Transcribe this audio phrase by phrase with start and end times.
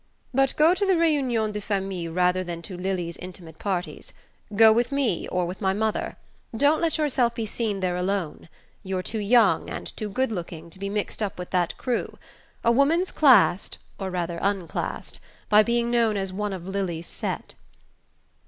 [0.33, 4.13] But go to the reunions de famille rather than to Lili's intimate parties;
[4.55, 6.17] go with me, or with my mother;
[6.57, 8.49] don't let yourself be seen there alone.
[8.81, 12.17] You're too young and good looking to be mixed up with that crew.
[12.63, 15.19] A woman's classed or rather unclassed
[15.49, 17.53] by being known as one of Lili's set."